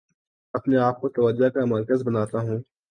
[0.53, 2.59] اپنے آپ کو توجہ کا مرکز بناتا ہوں